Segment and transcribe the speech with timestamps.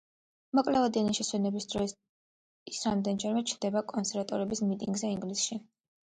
[0.59, 1.91] მოკლევადიანი შესვენების დროს
[2.71, 5.59] ის რამდენიმეჯერ ჩნდება კონსერვატორების მიტინგზე ინგლისში.